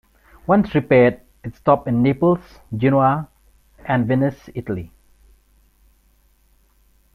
Once 0.47 0.73
repaired, 0.73 1.21
it 1.43 1.55
stopped 1.55 1.87
in 1.87 2.01
Naples, 2.01 2.39
Genoa, 2.75 3.27
and 3.85 4.07
Venice, 4.07 4.49
Italy. 4.55 4.91